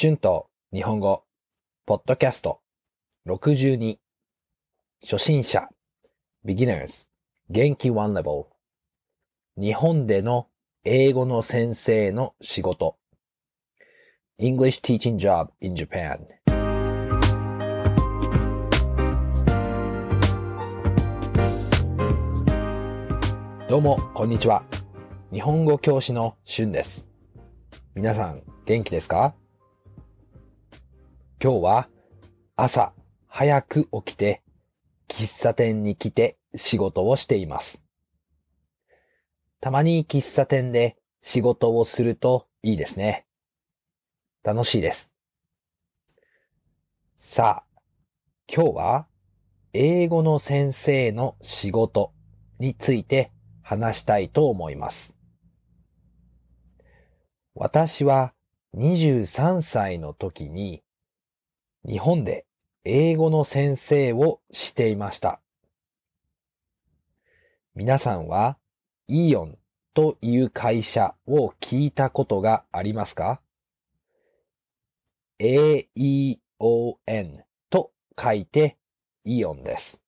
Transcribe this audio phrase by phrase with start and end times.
[0.00, 1.24] 春と日本語、
[1.84, 2.60] ポッドキャスト。
[3.26, 3.96] 62
[5.02, 5.68] 初心者。
[6.46, 7.08] beginners
[7.50, 8.46] 元気 one level
[9.56, 10.46] 日本での
[10.84, 12.96] 英語の先生の仕事。
[14.40, 16.20] English teaching job in Japan
[23.68, 24.62] どうも、こんにちは。
[25.32, 27.04] 日本語教師の春です。
[27.96, 29.34] 皆さん、元気ですか？
[31.40, 31.88] 今日は
[32.56, 32.92] 朝
[33.28, 34.42] 早く起きて
[35.06, 37.80] 喫茶店に来て仕事をしています。
[39.60, 43.24] たまに喫茶店で仕事をするといいですね。
[44.42, 45.12] 楽しいです。
[47.14, 47.80] さあ、
[48.52, 49.06] 今日は
[49.72, 52.12] 英語の先生の仕事
[52.58, 53.30] について
[53.62, 55.14] 話したいと思います。
[57.54, 58.34] 私は
[58.76, 60.82] 23歳の時に
[61.86, 62.46] 日本で
[62.84, 65.40] 英語の先生をしていました。
[67.74, 68.58] 皆さんは
[69.06, 69.58] イオン
[69.94, 73.40] という会社を聞いたことがありますか
[75.38, 76.40] ?A-E-O-N
[77.70, 78.76] と書いて
[79.24, 80.00] イオンです。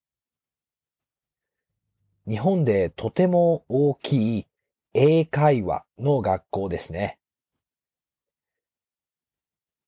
[2.28, 4.46] 日本でとても大きい
[4.94, 7.18] 英会話の学校ですね。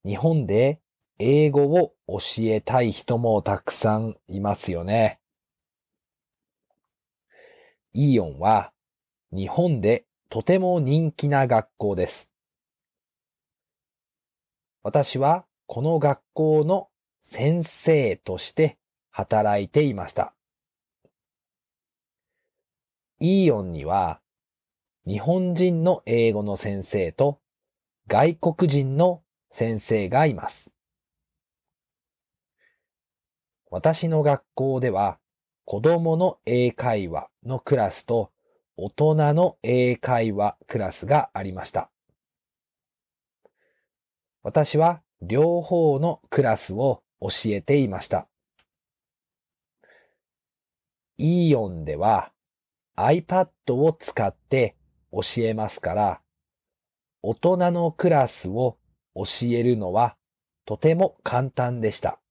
[0.04, 0.80] 日本で
[1.24, 5.20] 英語を教えたい人もたくさんいますよね。
[7.92, 8.72] イーオンは
[9.30, 12.32] 日本でとても人気な学校です。
[14.82, 16.88] 私はこの学校の
[17.22, 18.76] 先生として
[19.10, 20.34] 働いていました。
[23.20, 24.20] イーオンには
[25.06, 27.38] 日本人の英語の先生と
[28.08, 30.71] 外国人の先生がいます。
[33.72, 35.18] 私の学校では
[35.64, 38.30] 子供の英会話のクラスと
[38.76, 41.90] 大人の英会話クラスがありました。
[44.42, 48.28] 私は両方のクラスを教えていました。
[51.16, 52.30] イーオンでは
[52.98, 54.76] iPad を使って
[55.10, 56.20] 教えますから、
[57.22, 58.76] 大人のクラスを
[59.14, 60.18] 教えるのは
[60.66, 62.21] とても簡単でした。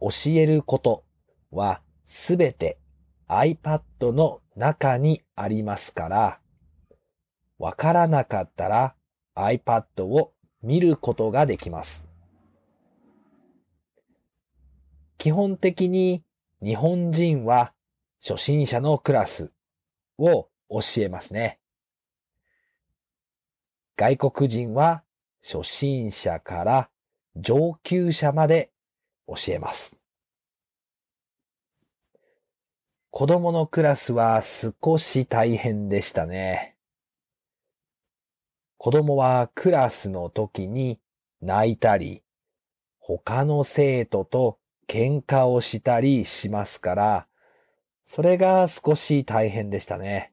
[0.00, 1.04] 教えること
[1.50, 2.78] はすべて
[3.28, 6.40] iPad の中にありますから、
[7.58, 8.94] わからなかったら
[9.36, 12.06] iPad を見ることができます。
[15.18, 16.24] 基本的に
[16.62, 17.72] 日本人は
[18.26, 19.52] 初心者のクラス
[20.18, 21.58] を教えますね。
[23.96, 25.02] 外国人は
[25.42, 26.90] 初心者から
[27.36, 28.69] 上級者まで
[29.36, 29.96] 教えます。
[33.10, 36.76] 子供のクラスは少し大変でしたね。
[38.76, 41.00] 子供はクラスの時に
[41.42, 42.22] 泣いたり、
[42.98, 44.58] 他の生徒と
[44.88, 47.26] 喧嘩をしたりしますから、
[48.04, 50.32] それが少し大変でしたね。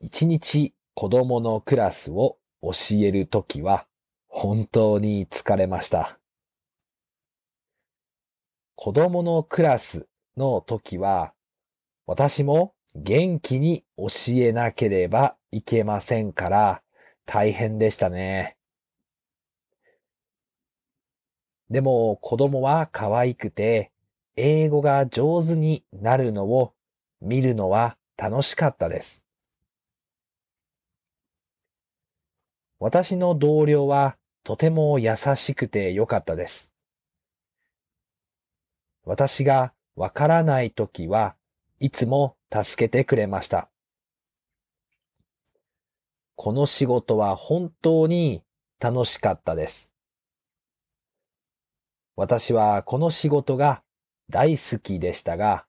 [0.00, 3.86] 一日子供のクラスを教えるときは
[4.28, 6.19] 本当に疲れました。
[8.82, 10.08] 子供のクラス
[10.38, 11.34] の時は
[12.06, 16.82] 私も元気に教えなければいけませんから
[17.26, 18.56] 大変でしたね。
[21.68, 23.90] でも子供は可愛くて
[24.36, 26.72] 英語が上手になるのを
[27.20, 29.22] 見るのは楽しかったです。
[32.78, 36.69] 私の同僚はとても優しくてよかったです。
[39.10, 41.34] 私がわからないときは
[41.80, 43.68] いつも助けてくれました。
[46.36, 48.44] この仕事は本当に
[48.78, 49.92] 楽しかったです。
[52.14, 53.82] 私はこの仕事が
[54.28, 55.66] 大好きでしたが、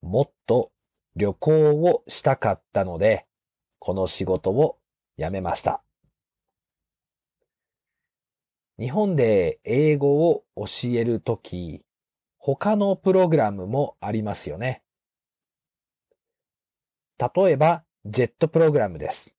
[0.00, 0.70] もっと
[1.16, 3.26] 旅行をしたかったので、
[3.80, 4.78] この仕事を
[5.18, 5.82] 辞めました。
[8.78, 11.82] 日本で英語を教えるとき、
[12.56, 14.82] 他のプログラムもありますよね。
[17.18, 19.34] 例えば、ジェットプログラムです。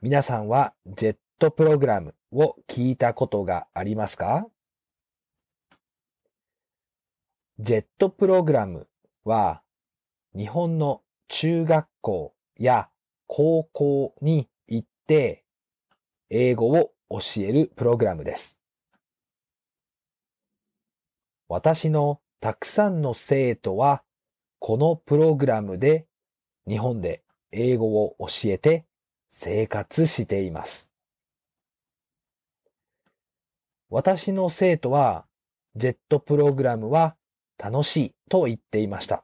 [0.00, 4.46] 皆さんはジェットプログラムを聞いたことがありますか？
[7.58, 8.86] ジェットプログラム
[9.24, 9.62] は
[10.36, 12.88] 日本の中学校や
[13.26, 15.42] 高校に行って
[16.30, 18.56] 英語を教えるプログラムです。
[21.52, 24.02] 私のたくさんの生徒は
[24.58, 26.06] このプログラムで
[26.66, 28.86] 日本で英語を教えて
[29.28, 30.88] 生活しています。
[33.90, 35.26] 私の生徒は
[35.76, 37.16] ジェットプログラムは
[37.58, 39.22] 楽しいと言っていました。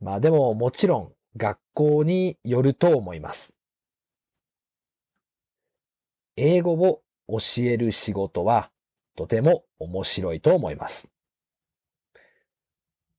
[0.00, 3.54] まあでももちろん学校によると思います。
[6.34, 8.72] 英語を教える仕事は
[9.18, 11.10] とても面白いと思います。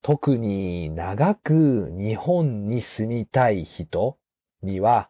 [0.02, 4.18] 特に長く日本に住みたい人
[4.62, 5.10] には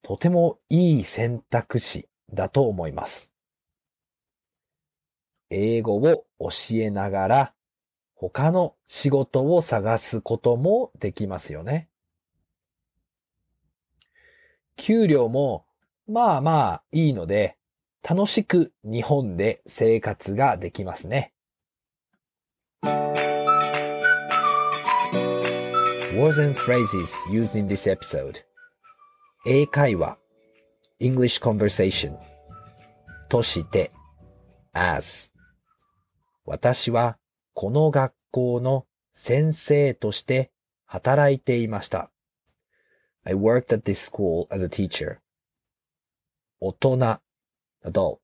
[0.00, 3.30] とてもいい選択肢だと思います。
[5.50, 7.54] 英語を教えながら
[8.14, 11.90] 他の仕事を探すこともできますよね。
[14.76, 15.66] 給料も
[16.08, 17.58] まあまあいいので、
[18.02, 21.32] 楽しく日本で生活ができますね。
[26.14, 28.42] Words and phrases used in this episode
[29.46, 30.18] 英会話
[31.00, 32.18] English conversation
[33.28, 33.92] として
[34.72, 35.30] as
[36.44, 37.18] 私は
[37.54, 40.50] この学校の先生として
[40.86, 42.10] 働いていました。
[43.24, 45.18] I worked at this school as a teacher.
[46.60, 47.20] 大人
[47.84, 48.20] adult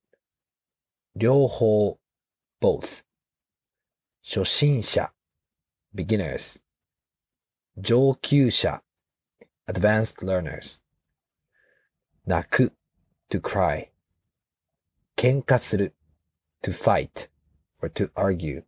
[1.15, 1.99] 両方
[2.61, 3.03] both
[4.23, 5.13] 初心者
[5.95, 6.61] beginners
[7.77, 8.83] 上級者
[9.67, 10.81] advanced learners
[12.27, 12.73] 泣く
[13.31, 13.89] to cry
[15.17, 15.95] 喧嘩する
[16.63, 17.29] to fight
[17.81, 18.65] or to argue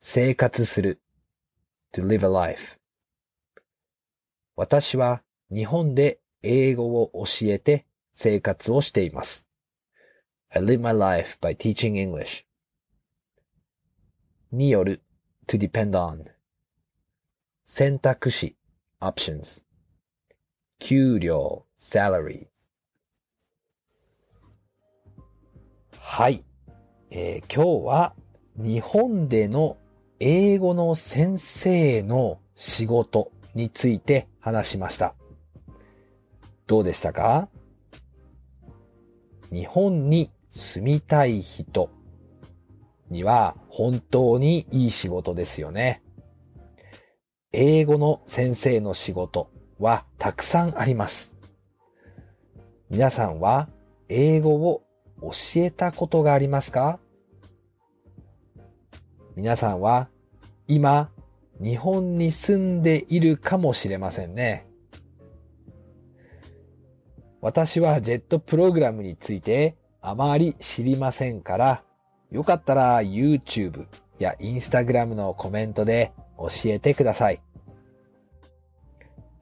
[0.00, 1.00] 生活する
[1.92, 2.78] to live a life
[4.54, 9.45] 私は日本で英語を教えて生活をしています。
[10.56, 12.46] I live my life by teaching English.
[14.50, 15.02] による
[15.46, 16.24] to depend on
[17.66, 18.56] 選択肢
[18.98, 19.60] options
[20.78, 22.46] 給料 salary
[26.00, 26.42] はい、
[27.10, 28.14] えー、今日は
[28.56, 29.76] 日本での
[30.20, 35.16] 英語の先生の仕事について話しました。
[36.66, 37.50] どうでしたか
[39.52, 41.90] 日本に住みたい人
[43.10, 46.02] には本当にいい仕事ですよね。
[47.52, 51.36] 英語の先生の仕事はたくさんあります。
[52.88, 53.68] 皆さんは
[54.08, 54.82] 英語を
[55.20, 57.00] 教えたことがありますか？
[59.36, 60.08] 皆さんは
[60.66, 61.10] 今
[61.60, 64.66] 日本に住んでいるかもしれませんね。
[67.42, 69.76] 私はジェットプログラムについて
[70.08, 71.82] あまり知りませんから、
[72.30, 73.88] よかったら YouTube
[74.20, 77.42] や Instagram のコメントで教えてください。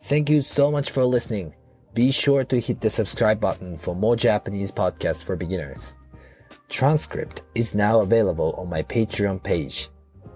[0.03, 1.53] Thank you so much for listening.
[1.93, 5.95] Be sure to hit the subscribe button for more Japanese podcasts for beginners.
[6.71, 9.91] Transcript is now available on my Patreon page.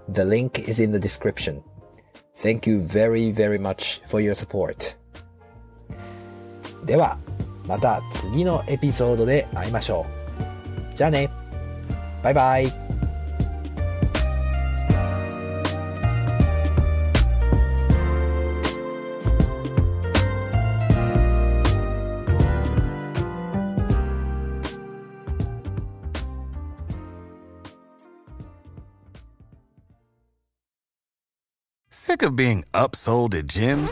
[0.09, 1.63] The link is in the description.
[2.37, 4.95] Thank you very, very much for your support.
[6.85, 7.19] では、
[7.67, 10.18] また次のエピソードで会いましょう。
[10.98, 11.30] じゃあね。
[12.22, 12.84] バイバイ。
[31.90, 33.92] Sick of being upsold at gyms?